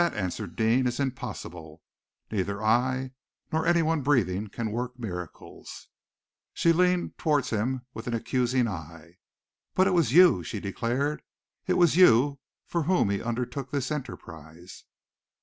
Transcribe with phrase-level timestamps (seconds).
[0.01, 1.83] "That," answered Deane, "is impossible.
[2.31, 3.11] Neither I
[3.51, 5.89] nor anyone breathing can work miracles."
[6.55, 9.13] She leaned towards him with accusing eyes.
[9.75, 11.21] "But it was you," she declared,
[11.67, 14.85] "it was you for whom he undertook this enterprise!"